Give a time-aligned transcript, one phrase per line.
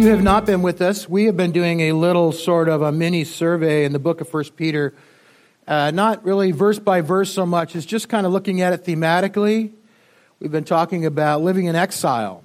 [0.00, 2.90] You have not been with us, we have been doing a little sort of a
[2.90, 4.94] mini survey in the book of First Peter.
[5.68, 8.82] Uh, not really verse by verse so much, it's just kind of looking at it
[8.82, 9.72] thematically.
[10.38, 12.42] We've been talking about living in exile.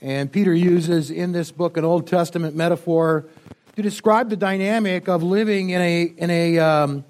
[0.00, 3.26] And Peter uses in this book an Old Testament metaphor
[3.76, 7.04] to describe the dynamic of living in a, in a, um,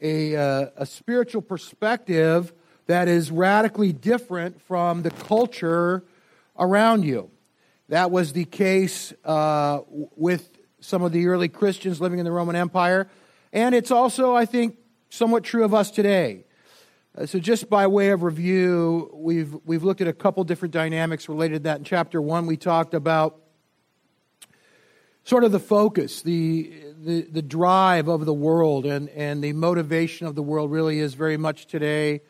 [0.00, 2.54] a, uh, a spiritual perspective
[2.86, 6.02] that is radically different from the culture
[6.58, 7.30] around you.
[7.88, 9.80] That was the case uh,
[10.16, 10.48] with
[10.80, 13.08] some of the early Christians living in the Roman Empire.
[13.52, 14.78] And it's also, I think,
[15.10, 16.44] somewhat true of us today.
[17.16, 21.28] Uh, so, just by way of review, we've, we've looked at a couple different dynamics
[21.28, 21.78] related to that.
[21.78, 23.38] In chapter one, we talked about
[25.22, 30.26] sort of the focus, the, the, the drive of the world, and, and the motivation
[30.26, 32.22] of the world really is very much today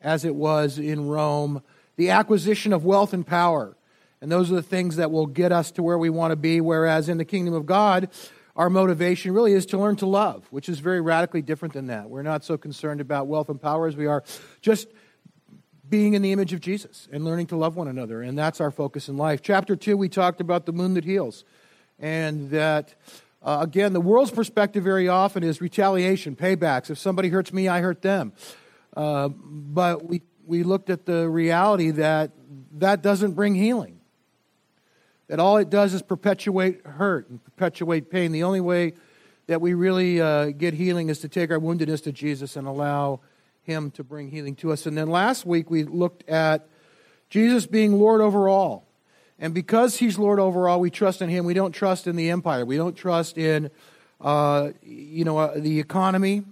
[0.00, 1.62] as it was in Rome.
[1.96, 3.76] The acquisition of wealth and power
[4.20, 6.60] and those are the things that will get us to where we want to be.
[6.60, 8.10] Whereas in the kingdom of God,
[8.54, 12.10] our motivation really is to learn to love, which is very radically different than that.
[12.10, 14.22] We're not so concerned about wealth and power as we are
[14.60, 14.88] just
[15.88, 18.20] being in the image of Jesus and learning to love one another.
[18.22, 19.40] And that's our focus in life.
[19.42, 21.44] Chapter 2, we talked about the moon that heals.
[21.98, 22.94] And that,
[23.42, 26.90] uh, again, the world's perspective very often is retaliation, paybacks.
[26.90, 28.32] If somebody hurts me, I hurt them.
[28.94, 32.32] Uh, but we, we looked at the reality that
[32.72, 33.99] that doesn't bring healing
[35.30, 38.32] that all it does is perpetuate hurt and perpetuate pain.
[38.32, 38.94] The only way
[39.46, 43.20] that we really uh, get healing is to take our woundedness to Jesus and allow
[43.62, 44.86] Him to bring healing to us.
[44.86, 46.66] And then last week we looked at
[47.28, 48.88] Jesus being Lord over all.
[49.38, 51.44] And because He's Lord over all, we trust in Him.
[51.44, 52.66] We don't trust in the empire.
[52.66, 53.70] We don't trust in,
[54.20, 56.42] uh, you know, uh, the economy,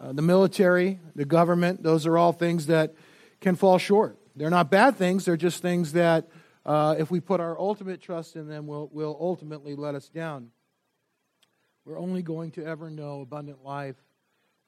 [0.00, 1.82] uh, the military, the government.
[1.82, 2.94] Those are all things that
[3.42, 4.16] can fall short.
[4.34, 5.26] They're not bad things.
[5.26, 6.26] They're just things that
[6.66, 10.50] uh, if we put our ultimate trust in them, will will ultimately let us down.
[11.84, 13.96] We're only going to ever know abundant life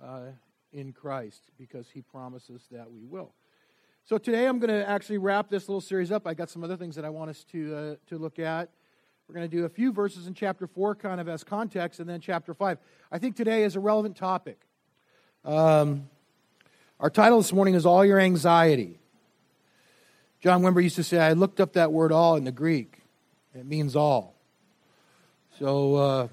[0.04, 0.32] uh,
[0.72, 3.32] in Christ because He promises that we will.
[4.04, 6.26] So today I'm going to actually wrap this little series up.
[6.26, 8.68] I got some other things that I want us to uh, to look at.
[9.26, 12.08] We're going to do a few verses in chapter four, kind of as context, and
[12.08, 12.78] then chapter five.
[13.10, 14.60] I think today is a relevant topic.
[15.44, 16.08] Um,
[17.00, 18.98] our title this morning is "All Your Anxiety."
[20.46, 22.98] John Wimber used to say, I looked up that word all in the Greek.
[23.52, 24.36] It means all.
[25.58, 26.28] So uh,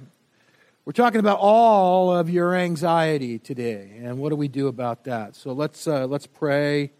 [0.85, 3.99] we're talking about all of your anxiety today.
[4.03, 5.35] And what do we do about that?
[5.35, 6.91] So let's, uh, let's pray, and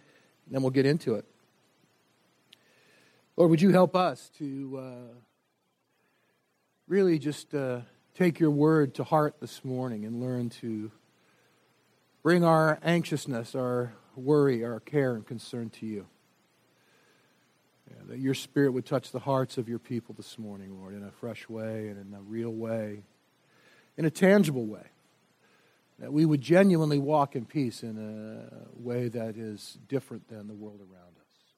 [0.55, 1.25] then we'll get into it.
[3.37, 5.13] Lord, would you help us to uh,
[6.87, 7.81] really just uh,
[8.15, 10.91] take your word to heart this morning and learn to
[12.23, 16.07] bring our anxiousness, our worry, our care, and concern to you
[18.07, 21.11] that your spirit would touch the hearts of your people this morning, Lord, in a
[21.11, 23.03] fresh way and in a real way,
[23.97, 24.85] in a tangible way.
[25.99, 30.53] That we would genuinely walk in peace in a way that is different than the
[30.53, 31.53] world around us.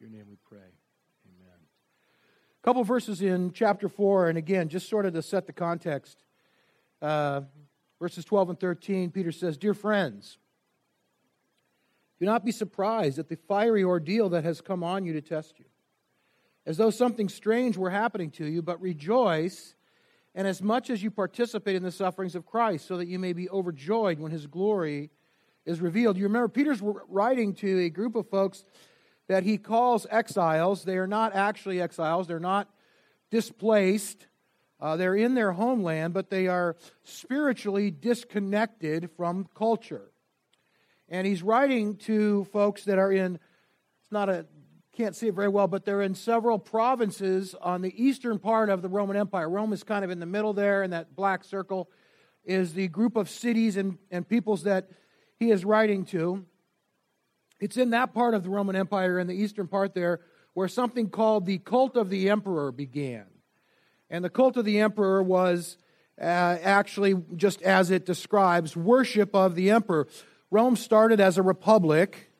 [0.00, 0.58] In your name we pray.
[0.58, 1.58] Amen.
[2.60, 6.24] A couple verses in chapter 4, and again, just sort of to set the context.
[7.00, 7.42] Uh,
[8.00, 10.38] verses 12 and 13, Peter says, Dear friends,
[12.18, 15.58] do not be surprised at the fiery ordeal that has come on you to test
[15.58, 15.66] you,
[16.66, 19.74] as though something strange were happening to you, but rejoice,
[20.34, 23.32] and as much as you participate in the sufferings of Christ, so that you may
[23.32, 25.10] be overjoyed when his glory
[25.64, 26.16] is revealed.
[26.16, 28.64] You remember, Peter's writing to a group of folks
[29.28, 30.84] that he calls exiles.
[30.84, 32.68] They are not actually exiles, they're not
[33.30, 34.26] displaced.
[34.80, 40.12] Uh, they're in their homeland, but they are spiritually disconnected from culture.
[41.08, 44.46] And he's writing to folks that are in, it's not a,
[44.94, 48.82] can't see it very well, but they're in several provinces on the eastern part of
[48.82, 49.48] the Roman Empire.
[49.48, 51.88] Rome is kind of in the middle there, and that black circle
[52.44, 54.88] is the group of cities and, and peoples that
[55.38, 56.44] he is writing to.
[57.60, 60.20] It's in that part of the Roman Empire, in the eastern part there,
[60.54, 63.26] where something called the cult of the emperor began.
[64.10, 65.76] And the cult of the emperor was
[66.20, 70.08] uh, actually, just as it describes, worship of the emperor.
[70.50, 72.30] Rome started as a republic,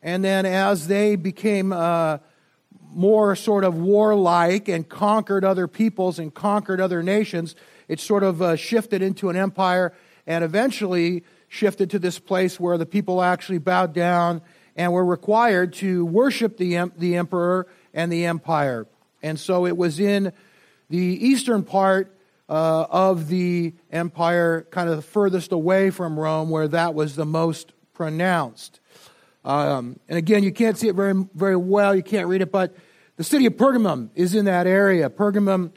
[0.00, 2.18] and then as they became uh,
[2.92, 7.56] more sort of warlike and conquered other peoples and conquered other nations,
[7.88, 9.92] it sort of uh, shifted into an empire
[10.28, 14.40] and eventually shifted to this place where the people actually bowed down
[14.76, 18.86] and were required to worship the, the emperor and the empire.
[19.24, 20.32] And so it was in
[20.88, 22.13] the eastern part
[22.48, 27.24] uh, of the empire, kind of the furthest away from Rome, where that was the
[27.24, 28.80] most pronounced.
[29.44, 32.74] Um, and again, you can't see it very, very well, you can't read it, but
[33.16, 35.08] The city of Pergamum is in that area.
[35.08, 35.70] Pergamum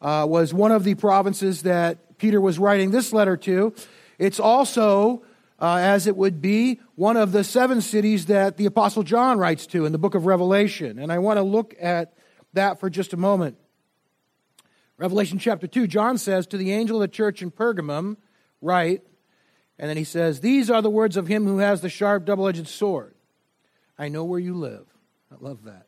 [0.00, 3.74] uh, was one of the provinces that Peter was writing this letter to.
[4.16, 5.24] It's also,
[5.60, 9.66] uh, as it would be, one of the seven cities that the Apostle John writes
[9.68, 11.00] to in the book of Revelation.
[11.00, 12.14] And I want to look at
[12.52, 13.56] that for just a moment.
[14.96, 18.16] Revelation chapter 2, John says, To the angel of the church in Pergamum,
[18.60, 19.02] write,
[19.78, 22.46] and then he says, These are the words of him who has the sharp, double
[22.46, 23.14] edged sword.
[23.98, 24.86] I know where you live.
[25.32, 25.86] I love that.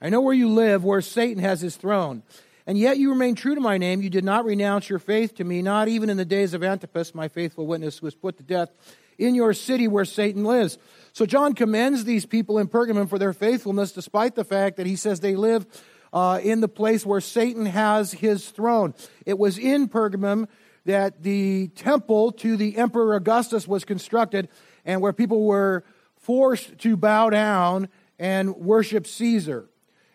[0.00, 2.22] I know where you live, where Satan has his throne.
[2.66, 4.02] And yet you remain true to my name.
[4.02, 7.14] You did not renounce your faith to me, not even in the days of Antipas,
[7.14, 8.70] my faithful witness, who was put to death
[9.16, 10.78] in your city where Satan lives.
[11.12, 14.94] So John commends these people in Pergamum for their faithfulness, despite the fact that he
[14.94, 15.66] says they live
[16.12, 18.94] uh, in the place where Satan has his throne.
[19.26, 20.48] It was in Pergamum
[20.84, 24.48] that the temple to the Emperor Augustus was constructed
[24.84, 25.84] and where people were
[26.16, 27.88] forced to bow down
[28.18, 29.68] and worship Caesar.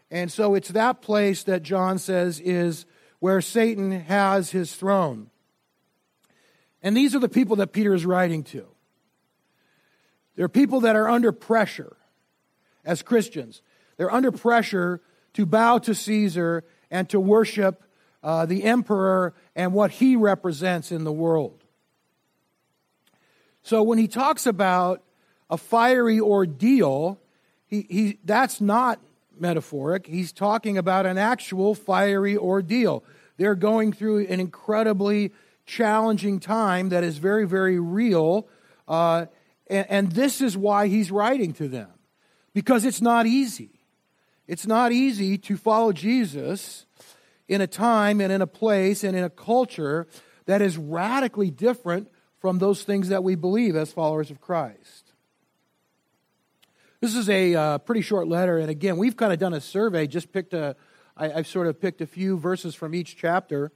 [0.09, 2.85] And so it's that place that John says is
[3.19, 5.29] where Satan has his throne.
[6.81, 8.67] And these are the people that Peter is writing to.
[10.35, 11.95] They're people that are under pressure
[12.83, 13.61] as Christians.
[13.97, 15.01] They're under pressure
[15.33, 17.83] to bow to Caesar and to worship
[18.23, 21.63] uh, the emperor and what he represents in the world.
[23.63, 25.03] So when he talks about
[25.49, 27.19] a fiery ordeal,
[27.65, 28.99] he, he, that's not
[29.39, 30.05] metaphoric.
[30.05, 33.03] He's talking about an actual fiery ordeal.
[33.37, 35.33] They're going through an incredibly
[35.65, 38.47] challenging time that is very, very real.
[38.87, 39.25] Uh,
[39.67, 41.89] and, and this is why he's writing to them,
[42.53, 43.71] because it's not easy.
[44.47, 46.85] It's not easy to follow Jesus
[47.47, 50.07] in a time and in a place and in a culture
[50.45, 52.09] that is radically different
[52.39, 55.13] from those things that we believe as followers of Christ.
[56.99, 60.07] This is a uh, pretty short letter, and again, we've kind of done a survey,
[60.07, 60.75] just picked a,
[61.17, 63.71] I, I've sort of picked a few verses from each chapter.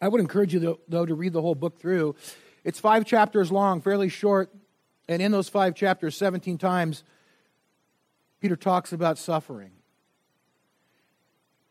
[0.00, 2.14] I would encourage you, though, to read the whole book through.
[2.64, 4.50] It's five chapters long, fairly short,
[5.08, 7.04] and in those five chapters, 17 times,
[8.44, 9.70] Peter talks about suffering.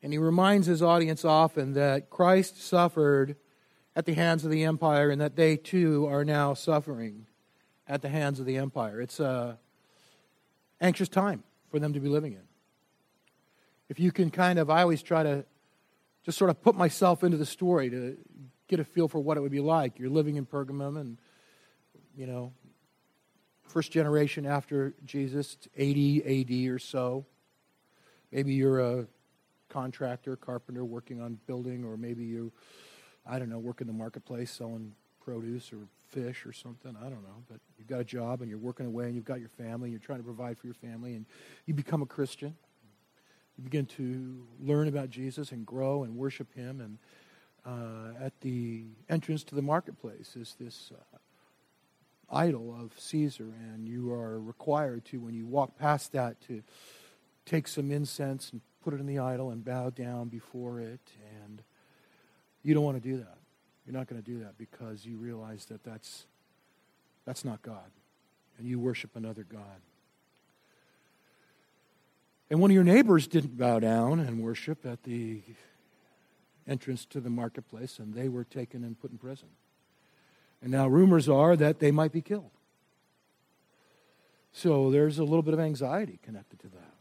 [0.01, 3.35] And he reminds his audience often that Christ suffered
[3.95, 7.27] at the hands of the empire and that they too are now suffering
[7.87, 8.99] at the hands of the empire.
[9.01, 9.57] It's an
[10.81, 12.47] anxious time for them to be living in.
[13.87, 15.45] If you can kind of, I always try to
[16.25, 18.17] just sort of put myself into the story to
[18.67, 19.99] get a feel for what it would be like.
[19.99, 21.19] You're living in Pergamum and,
[22.17, 22.51] you know,
[23.73, 27.25] first generation after Jesus, 80 AD or so.
[28.31, 29.07] Maybe you're a
[29.67, 32.51] contractor, carpenter working on building, or maybe you,
[33.25, 35.79] I don't know, work in the marketplace selling produce or
[36.09, 36.95] fish or something.
[36.99, 37.43] I don't know.
[37.49, 39.91] But you've got a job and you're working away and you've got your family and
[39.91, 41.25] you're trying to provide for your family and
[41.65, 42.55] you become a Christian.
[43.57, 46.79] You begin to learn about Jesus and grow and worship Him.
[46.79, 46.97] And
[47.65, 51.12] uh, at the entrance to the marketplace is this uh,
[52.33, 56.63] idol of Caesar, and you are required to, when you walk past that, to
[57.45, 61.11] take some incense and put it in the idol and bow down before it.
[61.43, 61.61] And
[62.63, 63.37] you don't want to do that.
[63.85, 66.25] You're not going to do that because you realize that that's,
[67.25, 67.91] that's not God.
[68.57, 69.81] And you worship another God.
[72.49, 75.41] And one of your neighbors didn't bow down and worship at the
[76.67, 79.49] entrance to the marketplace, and they were taken and put in prison.
[80.63, 82.49] And now rumors are that they might be killed.
[84.53, 86.93] So there's a little bit of anxiety connected to that.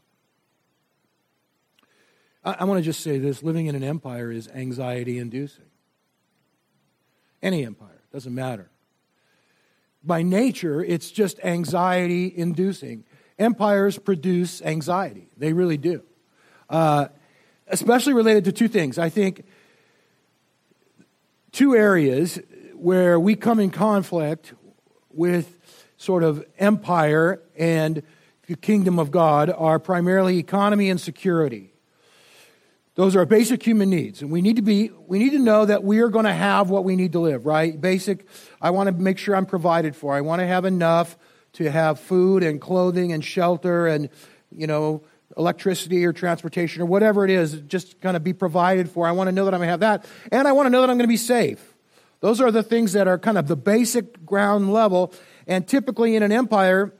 [2.43, 5.63] I, I want to just say this living in an empire is anxiety inducing.
[7.41, 8.69] Any empire, doesn't matter.
[10.03, 13.05] By nature, it's just anxiety inducing.
[13.39, 16.03] Empires produce anxiety, they really do.
[16.69, 17.07] Uh,
[17.67, 18.97] especially related to two things.
[18.97, 19.45] I think
[21.53, 22.39] two areas
[22.83, 24.53] where we come in conflict
[25.09, 25.57] with
[25.95, 28.03] sort of empire and
[28.47, 31.71] the kingdom of God are primarily economy and security.
[32.95, 34.21] Those are basic human needs.
[34.21, 36.69] And we need to be, we need to know that we are going to have
[36.69, 37.79] what we need to live, right?
[37.79, 38.27] Basic,
[38.61, 40.13] I want to make sure I'm provided for.
[40.13, 41.17] I want to have enough
[41.53, 44.09] to have food and clothing and shelter and,
[44.51, 45.03] you know,
[45.37, 49.07] electricity or transportation or whatever it is, just kind of be provided for.
[49.07, 50.05] I want to know that I'm going to have that.
[50.33, 51.72] And I want to know that I'm going to be safe.
[52.23, 55.11] Those are the things that are kind of the basic ground level.
[55.45, 56.93] And typically in an empire,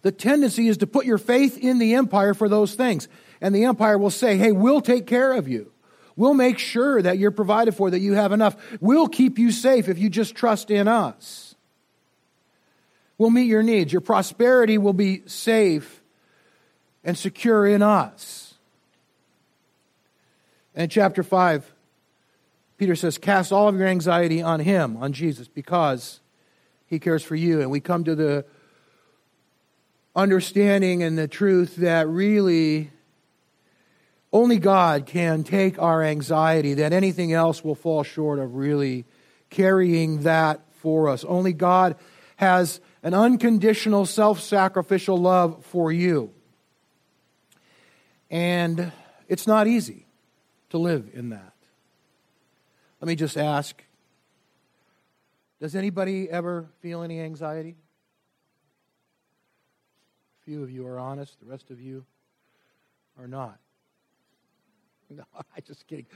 [0.00, 3.06] the tendency is to put your faith in the empire for those things.
[3.40, 5.70] And the empire will say, hey, we'll take care of you.
[6.16, 8.56] We'll make sure that you're provided for, that you have enough.
[8.80, 11.54] We'll keep you safe if you just trust in us.
[13.18, 13.92] We'll meet your needs.
[13.92, 16.02] Your prosperity will be safe
[17.04, 18.54] and secure in us.
[20.74, 21.72] And chapter 5,
[22.82, 26.18] Peter says, Cast all of your anxiety on him, on Jesus, because
[26.84, 27.60] he cares for you.
[27.60, 28.44] And we come to the
[30.16, 32.90] understanding and the truth that really
[34.32, 39.04] only God can take our anxiety, that anything else will fall short of really
[39.48, 41.22] carrying that for us.
[41.22, 41.94] Only God
[42.34, 46.32] has an unconditional, self sacrificial love for you.
[48.28, 48.90] And
[49.28, 50.04] it's not easy
[50.70, 51.51] to live in that.
[53.02, 53.82] Let me just ask
[55.58, 57.74] Does anybody ever feel any anxiety?
[60.40, 62.06] A few of you are honest, the rest of you
[63.18, 63.58] are not.
[65.10, 66.06] No, I'm just kidding.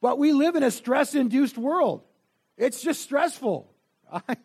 [0.00, 2.02] But we live in a stress induced world.
[2.56, 3.70] It's just stressful.
[4.10, 4.36] I,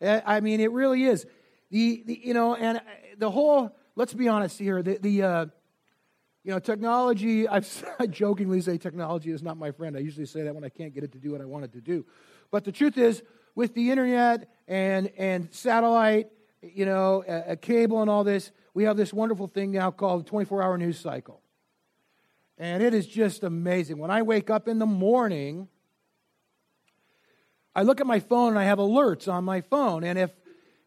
[0.00, 1.26] I mean, it really is.
[1.70, 2.80] The, the, you know, and
[3.16, 5.46] the whole, let's be honest here, the, the uh,
[6.44, 9.96] you know, technology, I've, I jokingly say technology is not my friend.
[9.96, 11.72] I usually say that when I can't get it to do what I want it
[11.72, 12.06] to do.
[12.50, 13.22] But the truth is,
[13.54, 16.28] with the internet and, and satellite,
[16.62, 20.24] you know, a, a cable and all this, we have this wonderful thing now called
[20.24, 21.42] the 24 hour news cycle.
[22.56, 23.98] And it is just amazing.
[23.98, 25.68] When I wake up in the morning,
[27.74, 30.02] I look at my phone and I have alerts on my phone.
[30.02, 30.30] And if,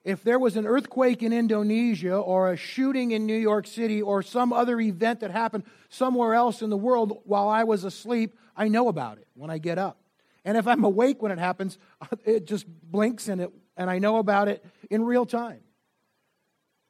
[0.04, 4.24] if there was an earthquake in Indonesia or a shooting in New York City or
[4.24, 8.68] some other event that happened somewhere else in the world while I was asleep, I
[8.68, 9.98] know about it when I get up.
[10.44, 11.78] And if I'm awake when it happens,
[12.26, 15.62] it just blinks and, it, and I know about it in real time.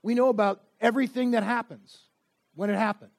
[0.04, 2.00] We know about everything that happens
[2.56, 3.12] when it happens.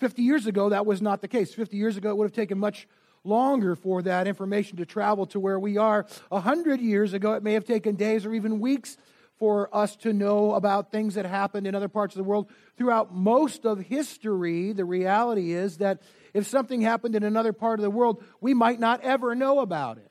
[0.00, 1.52] 50 years ago, that was not the case.
[1.52, 2.88] 50 years ago, it would have taken much
[3.28, 6.06] longer for that information to travel to where we are.
[6.30, 8.96] A 100 years ago, it may have taken days or even weeks
[9.38, 12.50] for us to know about things that happened in other parts of the world.
[12.76, 16.02] Throughout most of history, the reality is that
[16.34, 19.98] if something happened in another part of the world, we might not ever know about
[19.98, 20.10] it.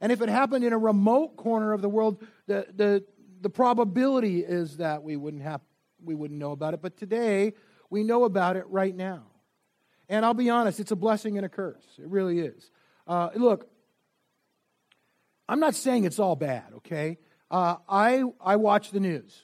[0.00, 3.04] And if it happened in a remote corner of the world, the, the,
[3.40, 5.60] the probability is that we wouldn't, have,
[6.04, 6.82] we wouldn't know about it.
[6.82, 7.54] But today,
[7.88, 9.24] we know about it right now.
[10.08, 11.84] And I'll be honest, it's a blessing and a curse.
[11.98, 12.70] It really is.
[13.06, 13.68] Uh, look,
[15.48, 17.18] I'm not saying it's all bad, okay?
[17.50, 19.42] Uh, I, I watch the news.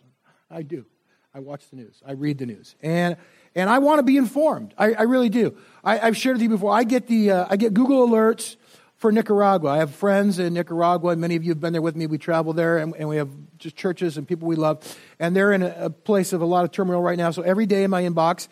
[0.51, 0.87] I do.
[1.35, 2.03] I watch the news.
[2.07, 2.75] I read the news.
[2.83, 3.17] And,
[3.55, 4.75] and I want to be informed.
[4.77, 5.57] I, I really do.
[5.83, 6.73] I, have shared with you before.
[6.73, 8.57] I get, the, uh, I get Google alerts
[8.97, 9.71] for Nicaragua.
[9.71, 12.07] I have friends in Nicaragua, and many of you have been there with me.
[12.07, 14.97] We travel there, and, and we have just churches and people we love.
[15.19, 17.31] And they're in a, a, place of a lot of turmoil right now.
[17.31, 18.49] So every day in my inbox,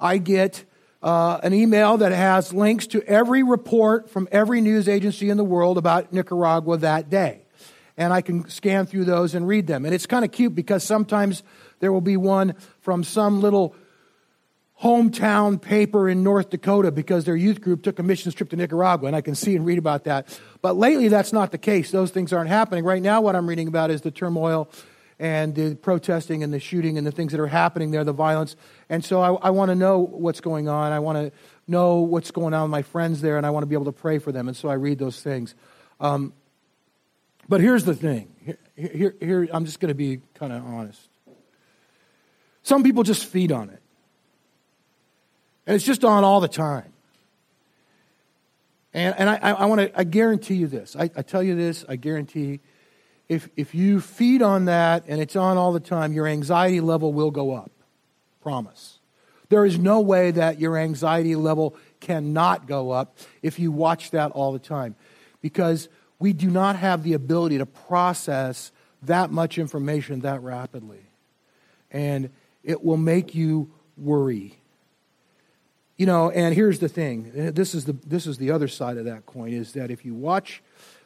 [0.00, 0.64] I get
[1.02, 5.44] uh, an email that has links to every report from every news agency in the
[5.44, 7.42] world about Nicaragua that day.
[7.96, 9.84] And I can scan through those and read them.
[9.84, 11.42] And it's kind of cute because sometimes
[11.80, 13.74] there will be one from some little
[14.82, 19.06] hometown paper in North Dakota because their youth group took a missions trip to Nicaragua,
[19.06, 20.26] and I can see and read about that.
[20.60, 21.90] But lately, that's not the case.
[21.90, 22.84] Those things aren't happening.
[22.84, 24.68] Right now, what I'm reading about is the turmoil
[25.22, 28.56] and the protesting and the shooting and the things that are happening there, the violence.
[28.88, 30.90] And so I, I want to know what's going on.
[30.90, 31.32] I want to
[31.68, 33.92] know what's going on with my friends there, and I want to be able to
[33.92, 34.48] pray for them.
[34.48, 35.54] And so I read those things.
[36.00, 36.32] Um,
[37.48, 38.34] but here's the thing.
[38.44, 41.08] Here, here, here I'm just going to be kind of honest.
[42.64, 43.80] Some people just feed on it.
[45.68, 46.92] And it's just on all the time.
[48.92, 50.96] And, and I, I want to, I guarantee you this.
[50.96, 52.58] I, I tell you this, I guarantee
[53.28, 57.12] if, if you feed on that and it's on all the time, your anxiety level
[57.12, 57.70] will go up.
[58.42, 58.98] Promise.
[59.48, 64.32] There is no way that your anxiety level cannot go up if you watch that
[64.32, 64.96] all the time.
[65.40, 65.88] Because
[66.18, 71.04] we do not have the ability to process that much information that rapidly.
[71.90, 72.30] And
[72.62, 74.58] it will make you worry.
[75.96, 77.30] You know, and here's the thing.
[77.34, 80.14] This is the this is the other side of that coin is that if you
[80.14, 80.62] watch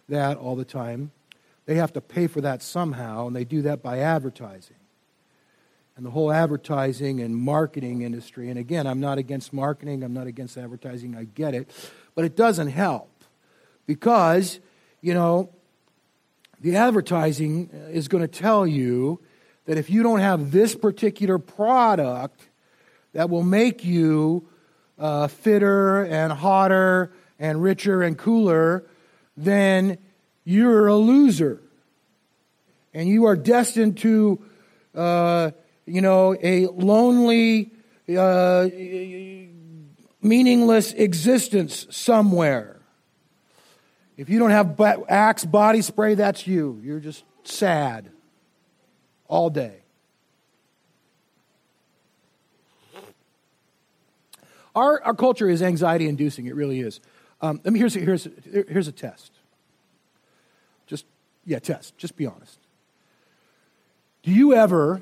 [0.08, 1.10] that all the time,
[1.66, 4.76] they have to pay for that somehow, and they do that by advertising.
[5.96, 10.26] And the whole advertising and marketing industry, and again, I'm not against marketing, I'm not
[10.26, 11.70] against advertising, I get it,
[12.14, 13.24] but it doesn't help
[13.86, 14.60] because,
[15.00, 15.50] you know,
[16.60, 19.20] the advertising is going to tell you
[19.64, 22.48] that if you don't have this particular product
[23.12, 24.48] that will make you
[24.98, 28.84] uh, fitter and hotter and richer and cooler,
[29.36, 29.98] then
[30.46, 31.60] you're a loser.
[32.94, 34.42] And you are destined to,
[34.94, 35.50] uh,
[35.84, 37.72] you know, a lonely,
[38.16, 38.68] uh,
[40.22, 42.80] meaningless existence somewhere.
[44.16, 46.80] If you don't have Axe body spray, that's you.
[46.82, 48.08] You're just sad
[49.28, 49.82] all day.
[54.74, 57.00] Our, our culture is anxiety inducing, it really is.
[57.40, 59.35] Um, let me, here's, here's, here's a test.
[61.46, 61.96] Yeah, test.
[61.96, 62.58] Just be honest.
[64.24, 65.00] Do you ever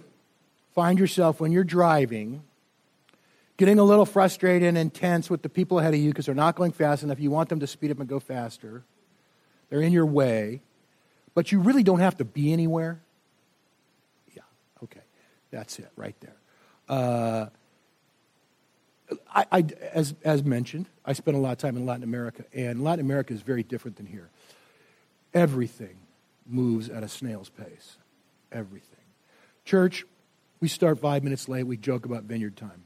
[0.74, 2.42] find yourself when you're driving
[3.56, 6.54] getting a little frustrated and tense with the people ahead of you because they're not
[6.54, 7.18] going fast enough?
[7.18, 8.84] You want them to speed up and go faster.
[9.70, 10.60] They're in your way,
[11.34, 13.00] but you really don't have to be anywhere?
[14.36, 14.42] Yeah,
[14.82, 15.00] okay.
[15.50, 16.36] That's it right there.
[16.86, 17.46] Uh,
[19.34, 22.84] I, I, as, as mentioned, I spent a lot of time in Latin America, and
[22.84, 24.28] Latin America is very different than here.
[25.32, 25.96] Everything
[26.46, 27.98] moves at a snail's pace.
[28.52, 28.90] Everything.
[29.64, 30.04] Church,
[30.60, 31.64] we start five minutes late.
[31.64, 32.84] We joke about vineyard time.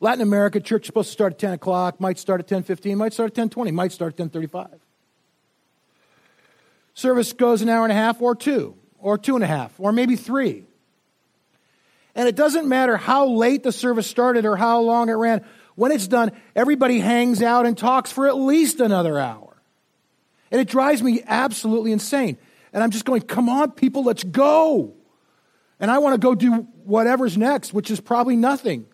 [0.00, 3.12] Latin America, church is supposed to start at 10 o'clock, might start at 10.15, might
[3.12, 4.78] start at 10.20, might start at 10.35.
[6.94, 9.92] Service goes an hour and a half or two, or two and a half, or
[9.92, 10.64] maybe three.
[12.14, 15.44] And it doesn't matter how late the service started or how long it ran.
[15.76, 19.49] When it's done, everybody hangs out and talks for at least another hour.
[20.50, 22.36] And it drives me absolutely insane.
[22.72, 24.94] And I'm just going, come on, people, let's go.
[25.78, 28.86] And I want to go do whatever's next, which is probably nothing.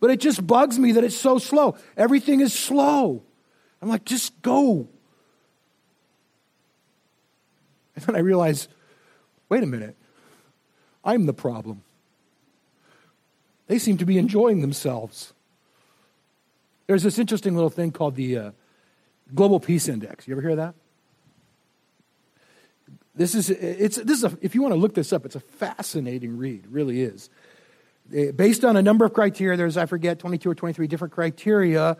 [0.00, 1.76] But it just bugs me that it's so slow.
[1.96, 3.22] Everything is slow.
[3.80, 4.88] I'm like, just go.
[7.94, 8.68] And then I realize,
[9.48, 9.96] wait a minute,
[11.04, 11.82] I'm the problem.
[13.66, 15.32] They seem to be enjoying themselves.
[16.86, 18.50] There's this interesting little thing called the uh,
[19.34, 20.26] Global Peace Index.
[20.26, 20.74] You ever hear that?
[23.14, 25.40] This is, it's, this is a, if you want to look this up, it's a
[25.40, 27.28] fascinating read, really is.
[28.14, 31.98] Eh, based on a number of criteria, there's, I forget, 22 or 23 different criteria,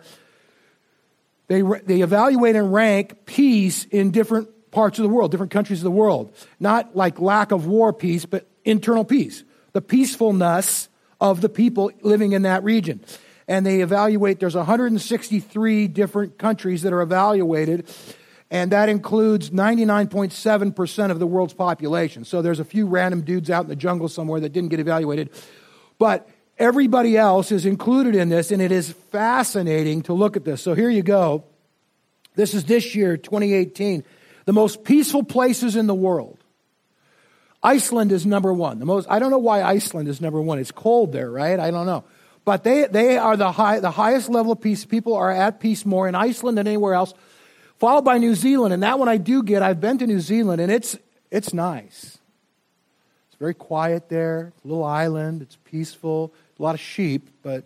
[1.48, 5.84] they, they evaluate and rank peace in different parts of the world, different countries of
[5.84, 6.34] the world.
[6.58, 9.44] Not like lack of war peace, but internal peace.
[9.72, 10.88] The peacefulness
[11.20, 13.04] of the people living in that region.
[13.46, 17.86] And they evaluate, there's 163 different countries that are evaluated,
[18.52, 22.26] and that includes 99.7% of the world's population.
[22.26, 25.30] So there's a few random dudes out in the jungle somewhere that didn't get evaluated.
[25.98, 30.60] But everybody else is included in this, and it is fascinating to look at this.
[30.60, 31.44] So here you go.
[32.34, 34.04] This is this year, 2018.
[34.44, 36.38] The most peaceful places in the world.
[37.62, 38.80] Iceland is number one.
[38.80, 40.58] The most, I don't know why Iceland is number one.
[40.58, 41.58] It's cold there, right?
[41.58, 42.04] I don't know.
[42.44, 44.84] But they, they are the, high, the highest level of peace.
[44.84, 47.14] People are at peace more in Iceland than anywhere else,
[47.82, 48.72] followed by New Zealand.
[48.72, 49.60] And that one I do get.
[49.60, 50.96] I've been to New Zealand, and it's,
[51.32, 52.16] it's nice.
[53.26, 54.52] It's very quiet there.
[54.62, 55.42] Little island.
[55.42, 56.32] It's peaceful.
[56.60, 57.64] A lot of sheep, but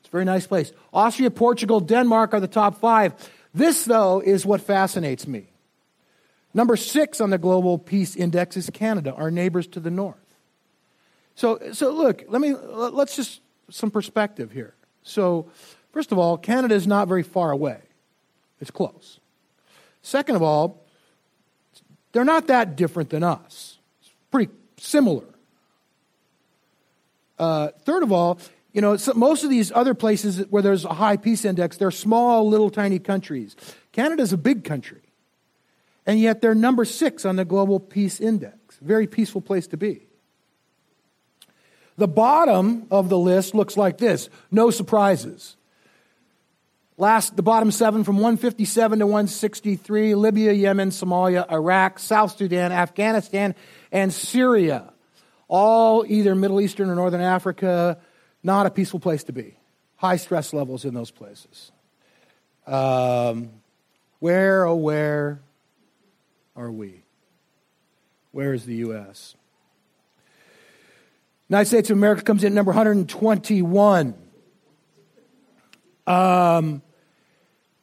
[0.00, 0.72] it's a very nice place.
[0.92, 3.14] Austria, Portugal, Denmark are the top five.
[3.54, 5.46] This, though, is what fascinates me.
[6.52, 10.16] Number six on the Global Peace Index is Canada, our neighbors to the north.
[11.36, 13.40] So, so look, let me, let's just,
[13.70, 14.74] some perspective here.
[15.04, 15.46] So,
[15.92, 17.78] first of all, Canada is not very far away.
[18.60, 19.20] It's close.
[20.04, 20.84] Second of all,
[22.12, 23.78] they're not that different than us.
[24.02, 25.24] It's pretty similar.
[27.38, 28.38] Uh, third of all,
[28.74, 31.90] you know, so most of these other places where there's a high peace index, they're
[31.90, 33.56] small, little, tiny countries.
[33.92, 35.00] Canada's a big country.
[36.04, 38.76] And yet they're number six on the Global Peace Index.
[38.82, 40.02] Very peaceful place to be.
[41.96, 45.56] The bottom of the list looks like this no surprises.
[46.96, 53.56] Last, the bottom seven from 157 to 163 Libya, Yemen, Somalia, Iraq, South Sudan, Afghanistan,
[53.90, 54.92] and Syria.
[55.48, 57.98] All either Middle Eastern or Northern Africa,
[58.44, 59.56] not a peaceful place to be.
[59.96, 61.72] High stress levels in those places.
[62.64, 63.50] Um,
[64.20, 65.42] where, oh, where
[66.54, 67.02] are we?
[68.30, 69.34] Where is the U.S.?
[71.48, 74.14] United States of America comes in number 121.
[76.06, 76.82] Um,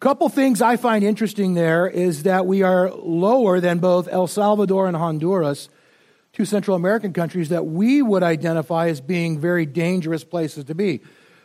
[0.02, 4.88] couple things I find interesting there is that we are lower than both El Salvador
[4.88, 5.70] and Honduras,
[6.34, 11.02] two Central American countries that we would identify as being very dangerous places to be.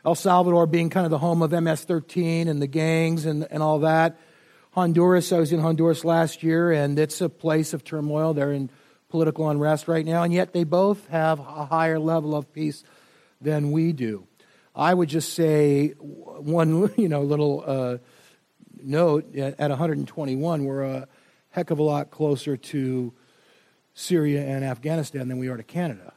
[0.07, 3.63] El Salvador being kind of the home of MS 13 and the gangs and, and
[3.63, 4.19] all that.
[4.71, 8.33] Honduras, I was in Honduras last year, and it's a place of turmoil.
[8.33, 8.71] They're in
[9.11, 12.85] political unrest right now, and yet they both have a higher level of peace
[13.39, 14.27] than we do.
[14.75, 17.99] I would just say one, you know, little uh,
[18.83, 21.09] note at 121, we're a
[21.51, 23.13] heck of a lot closer to
[23.95, 26.13] Syria and Afghanistan than we are to Canada.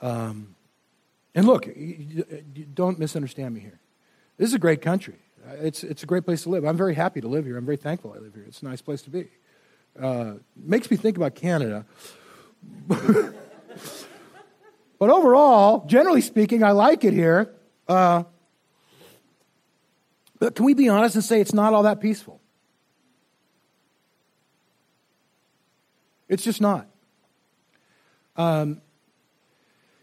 [0.00, 0.54] Um,
[1.34, 1.68] and look,
[2.74, 3.78] don't misunderstand me here.
[4.38, 5.18] This is a great country.
[5.60, 6.64] It's, it's a great place to live.
[6.64, 7.56] I'm very happy to live here.
[7.56, 8.44] I'm very thankful I live here.
[8.46, 9.28] It's a nice place to be.
[10.00, 11.84] Uh, makes me think about Canada.
[12.88, 13.34] but
[15.00, 17.50] overall, generally speaking, I like it here.
[17.88, 18.24] Uh,
[20.40, 22.40] but can we be honest and say it's not all that peaceful?
[26.28, 26.88] It's just not.
[28.36, 28.80] Um,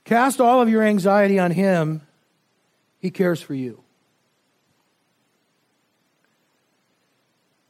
[0.05, 2.01] cast all of your anxiety on Him,
[2.99, 3.83] He cares for you.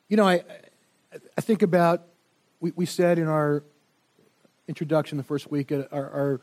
[0.10, 0.44] You know, I,
[1.38, 2.04] I think about,
[2.60, 3.64] we, we said in our
[4.68, 6.42] introduction the first week, our, our,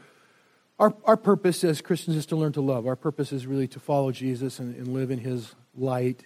[0.78, 2.86] our, our purpose as Christians is to learn to love.
[2.86, 6.24] Our purpose is really to follow Jesus and, and live in His light,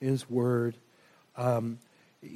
[0.00, 0.76] in His Word.
[1.36, 1.78] Um,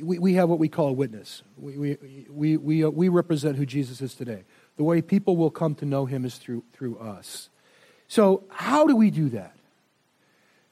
[0.02, 1.42] we, we have what we call a witness.
[1.56, 4.44] We, we, we, we, uh, we represent who Jesus is today.
[4.76, 7.48] The way people will come to know Him is through, through us.
[8.08, 9.56] So, how do we do that?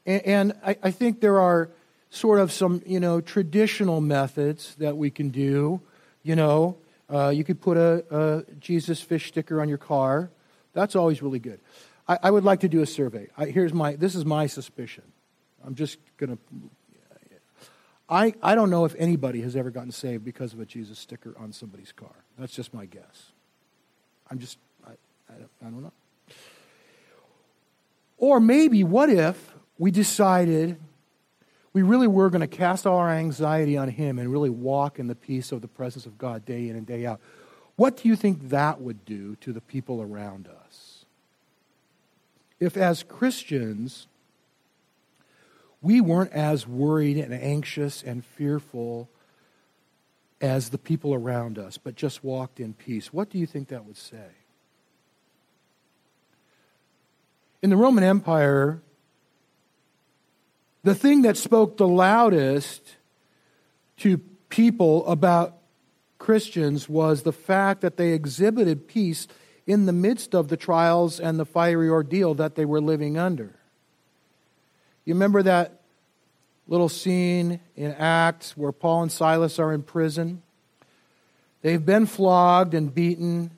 [0.06, 1.70] And, and I, I think there are
[2.10, 5.80] sort of some, you know, traditional methods that we can do.
[6.22, 6.76] You know,
[7.12, 10.30] uh, you could put a, a, Jesus fish sticker on your car.
[10.72, 11.60] That's always really good.
[12.08, 13.28] I, I would like to do a survey.
[13.36, 15.04] I, here's my, this is my suspicion.
[15.64, 16.38] I'm just going to.
[18.08, 21.34] I, I don't know if anybody has ever gotten saved because of a Jesus sticker
[21.38, 22.14] on somebody's car.
[22.38, 23.32] That's just my guess.
[24.30, 25.92] I'm just, I, I, don't, I don't know.
[28.18, 30.78] Or maybe, what if we decided
[31.74, 35.08] we really were going to cast all our anxiety on Him and really walk in
[35.08, 37.20] the peace of the presence of God day in and day out.
[37.76, 41.04] What do you think that would do to the people around us?
[42.60, 44.06] If, as Christians,
[45.84, 49.10] we weren't as worried and anxious and fearful
[50.40, 53.84] as the people around us, but just walked in peace, what do you think that
[53.84, 54.30] would say?
[57.62, 58.82] In the Roman Empire,
[60.82, 62.96] the thing that spoke the loudest
[63.98, 64.18] to
[64.48, 65.56] people about
[66.18, 69.28] Christians was the fact that they exhibited peace
[69.66, 73.58] in the midst of the trials and the fiery ordeal that they were living under.
[75.04, 75.82] You remember that
[76.66, 80.42] little scene in Acts where Paul and Silas are in prison?
[81.60, 83.50] They've been flogged and beaten.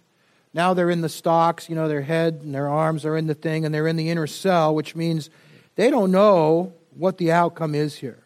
[0.53, 3.35] Now they're in the stocks, you know, their head and their arms are in the
[3.35, 5.31] thing, and they're in the inner cell, which means
[5.77, 8.23] they don't know what the outcome is here.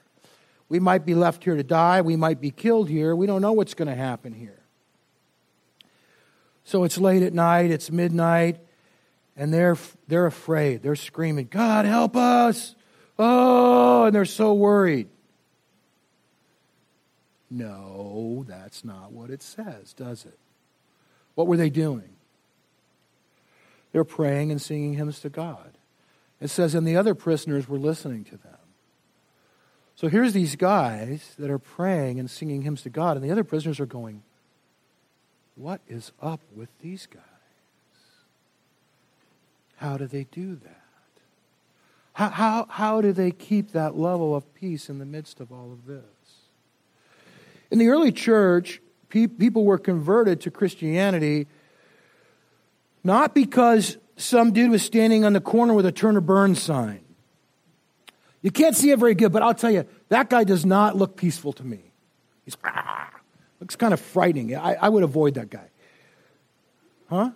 [0.68, 2.00] We might be left here to die.
[2.00, 3.14] We might be killed here.
[3.14, 4.60] We don't know what's going to happen here.
[6.62, 8.60] So it's late at night, it's midnight,
[9.36, 10.82] and they're, they're afraid.
[10.82, 12.76] They're screaming, God, help us!
[13.22, 15.06] Oh, and they're so worried.
[17.50, 20.38] No, that's not what it says, does it?
[21.34, 22.08] What were they doing?
[23.92, 25.72] They're praying and singing hymns to God.
[26.40, 28.56] It says, and the other prisoners were listening to them.
[29.96, 33.44] So here's these guys that are praying and singing hymns to God, and the other
[33.44, 34.22] prisoners are going,
[35.56, 37.20] What is up with these guys?
[39.76, 40.79] How do they do that?
[42.20, 45.72] How, how, how do they keep that level of peace in the midst of all
[45.72, 46.04] of this?
[47.70, 51.46] In the early church, pe- people were converted to Christianity
[53.02, 57.00] not because some dude was standing on the corner with a Turner Burns sign
[58.42, 61.16] you can't see it very good, but I'll tell you, that guy does not look
[61.16, 61.80] peaceful to me.
[62.44, 63.10] He's ah,
[63.60, 64.56] looks kind of frightening.
[64.56, 65.68] I, I would avoid that guy.
[67.08, 67.30] Huh?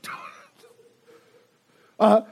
[2.00, 2.24] uh, uh,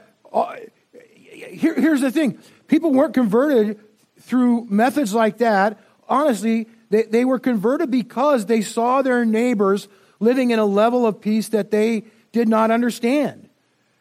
[1.59, 3.79] here, here's the thing people weren't converted
[4.21, 5.79] through methods like that.
[6.07, 9.87] Honestly, they, they were converted because they saw their neighbors
[10.19, 13.49] living in a level of peace that they did not understand.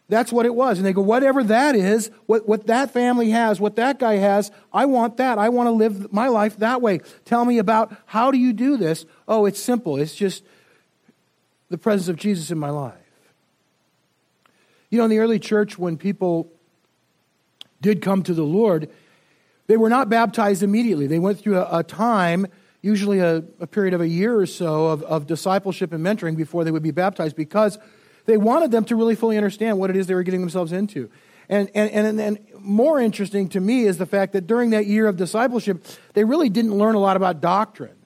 [0.08, 0.78] That's what it was.
[0.78, 4.50] And they go, whatever that is, what, what that family has, what that guy has,
[4.72, 5.38] I want that.
[5.38, 7.00] I want to live my life that way.
[7.26, 9.04] Tell me about how do you do this?
[9.26, 9.98] Oh, it's simple.
[9.98, 10.44] It's just
[11.68, 12.94] the presence of Jesus in my life.
[14.88, 16.50] You know, in the early church, when people
[17.80, 18.90] did come to the Lord,
[19.66, 21.06] they were not baptized immediately.
[21.06, 22.46] They went through a, a time,
[22.82, 26.64] usually a, a, period of a year or so, of, of discipleship and mentoring before
[26.64, 27.78] they would be baptized because
[28.26, 31.10] they wanted them to really fully understand what it is they were getting themselves into.
[31.48, 35.06] And, and, and, and more interesting to me is the fact that during that year
[35.06, 37.96] of discipleship, they really didn't learn a lot about doctrine.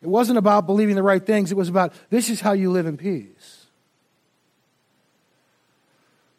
[0.00, 2.86] It wasn't about believing the right things, it was about this is how you live
[2.86, 3.57] in peace.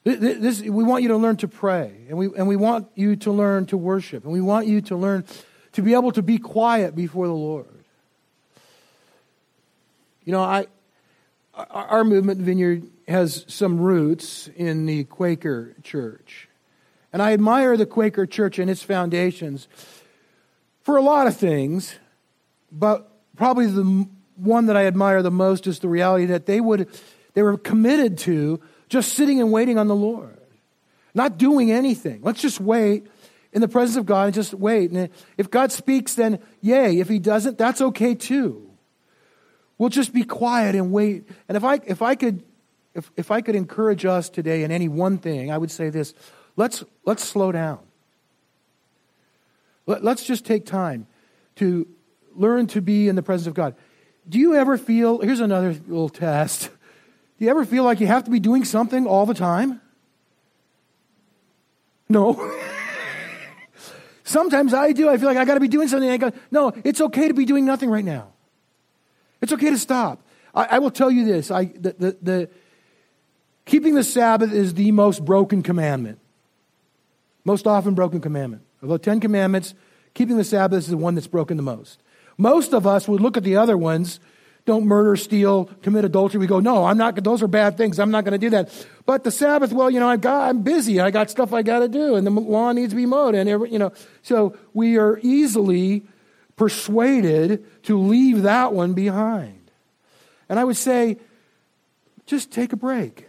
[0.04, 3.32] This, we want you to learn to pray, and we, and we want you to
[3.32, 5.26] learn to worship, and we want you to learn
[5.74, 7.68] to be able to be quiet before the Lord.
[10.24, 10.68] You know, I,
[11.54, 16.48] our movement, Vineyard, has some roots in the Quaker church.
[17.12, 19.68] And I admire the Quaker church and its foundations
[20.82, 21.96] for a lot of things,
[22.72, 26.88] but probably the one that I admire the most is the reality that they would
[27.34, 28.60] they were committed to
[28.90, 30.36] just sitting and waiting on the Lord.
[31.14, 32.22] not doing anything.
[32.22, 33.08] Let's just wait
[33.52, 34.92] in the presence of God and just wait.
[34.92, 37.00] And if God speaks, then yay.
[37.00, 38.70] If He doesn't, that's okay too.
[39.78, 41.28] We'll just be quiet and wait.
[41.48, 42.44] And if I, if I could,
[42.94, 46.14] if, if I could encourage us today in any one thing, I would say this:
[46.56, 47.80] let's let's slow down.
[49.86, 51.08] Let, let's just take time
[51.56, 51.88] to
[52.36, 53.76] learn to be in the presence of God.
[54.28, 55.20] Do you ever feel?
[55.20, 56.70] Here's another little test.
[57.40, 59.80] Do you ever feel like you have to be doing something all the time?
[62.10, 62.36] No.
[64.26, 65.10] Sometimes I do.
[65.10, 66.10] I feel like I got to be doing something.
[66.10, 68.28] I go, no, it's okay to be doing nothing right now.
[69.42, 70.22] It's okay to stop.
[70.54, 72.50] I, I will tell you this: I, the, the, the,
[73.64, 76.20] keeping the Sabbath is the most broken commandment,
[77.46, 78.64] most often broken commandment.
[78.82, 79.76] Of the Ten Commandments,
[80.14, 82.02] keeping the Sabbath is the one that's broken the most.
[82.38, 84.20] Most of us would look at the other ones
[84.70, 86.40] don't murder, steal, commit adultery.
[86.40, 87.98] We go, no, I'm not, those are bad things.
[87.98, 88.70] I'm not going to do that.
[89.08, 91.00] But the Sabbath, well, you know, I've got, I'm busy.
[91.00, 93.50] I got stuff I got to do and the lawn needs to be mowed and
[93.50, 96.04] every, you know, so we are easily
[96.56, 99.72] persuaded to leave that one behind.
[100.48, 101.18] And I would say,
[102.28, 103.28] just take a break.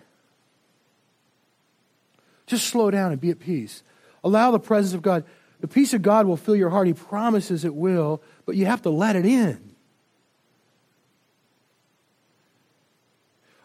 [2.47, 3.83] Just slow down and be at peace.
[4.23, 5.25] Allow the presence of God.
[5.61, 6.87] The peace of God will fill your heart.
[6.87, 9.70] He promises it will, but you have to let it in.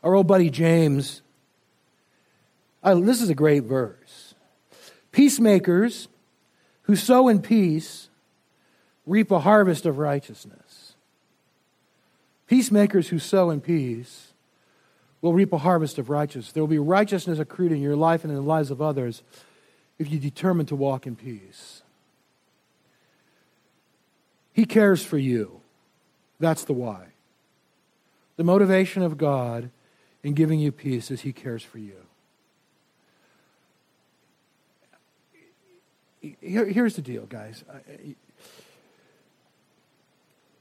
[0.06, 1.24] Our old buddy James,
[2.84, 4.36] this is a great verse.
[5.12, 6.08] Peacemakers
[6.84, 8.10] who sow in peace
[9.08, 10.94] reap a harvest of righteousness.
[12.46, 14.34] Peacemakers who sow in peace
[15.22, 16.52] will reap a harvest of righteousness.
[16.52, 19.24] There will be righteousness accrued in your life and in the lives of others
[19.98, 21.82] if you determine to walk in peace.
[24.54, 25.62] He cares for you.
[26.40, 27.08] That's the why.
[28.38, 29.72] The motivation of God
[30.26, 31.98] in giving you peace as He cares for you.
[36.42, 37.64] Here, here's the deal, guys.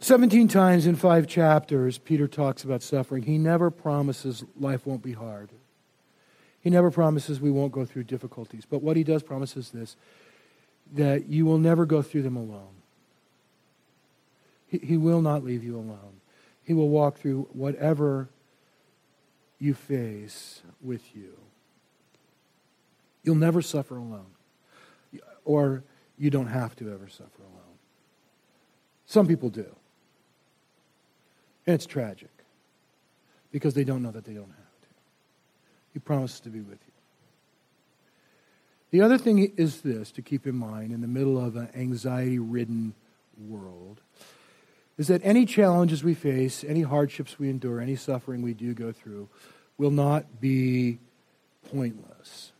[0.00, 3.22] 17 times in five chapters, Peter talks about suffering.
[3.22, 5.48] He never promises life won't be hard.
[6.60, 8.64] He never promises we won't go through difficulties.
[8.68, 9.96] But what he does promise is this
[10.92, 12.74] that you will never go through them alone.
[14.66, 16.20] He, he will not leave you alone.
[16.62, 18.28] He will walk through whatever
[19.64, 21.32] you face with you.
[23.22, 24.26] You'll never suffer alone.
[25.44, 25.82] Or
[26.18, 27.78] you don't have to ever suffer alone.
[29.06, 29.66] Some people do.
[31.66, 32.30] And it's tragic
[33.50, 34.88] because they don't know that they don't have to.
[35.94, 36.92] He promises to be with you.
[38.90, 42.38] The other thing is this to keep in mind in the middle of an anxiety
[42.38, 42.94] ridden
[43.48, 44.00] world
[44.96, 48.92] is that any challenges we face, any hardships we endure, any suffering we do go
[48.92, 49.28] through
[49.76, 50.98] will not be
[51.72, 52.52] pointless.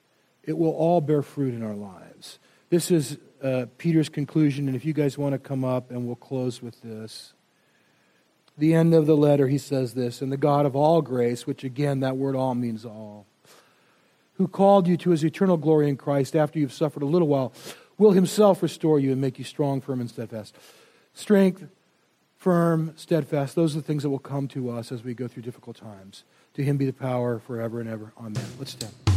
[0.42, 2.38] It will all bear fruit in our lives.
[2.70, 6.16] This is uh, Peter's conclusion, and if you guys want to come up and we'll
[6.16, 7.34] close with this.
[8.56, 11.64] The end of the letter, he says this, and the God of all grace, which
[11.64, 13.26] again, that word all means all,
[14.34, 17.52] who called you to his eternal glory in Christ after you've suffered a little while,
[17.98, 20.56] will himself restore you and make you strong, firm, and steadfast.
[21.14, 21.66] Strength,
[22.44, 25.42] firm, steadfast, those are the things that will come to us as we go through
[25.42, 26.24] difficult times.
[26.52, 28.12] To him be the power forever and ever.
[28.18, 28.44] Amen.
[28.58, 29.13] Let's stand.